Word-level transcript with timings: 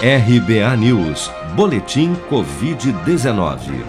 RBA 0.00 0.76
News, 0.76 1.28
Boletim 1.56 2.14
Covid-19. 2.30 3.82